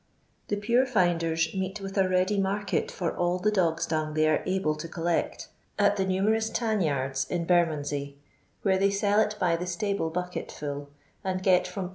[0.47, 4.41] The pure finders meet with a ready market for all the dogs' dung they are
[4.47, 8.17] able to collect, at the nnmt i reus tanyards in Bermondsey,
[8.63, 10.89] where thej lell it by the sUble bucket full,
[11.23, 11.89] and get from Sd.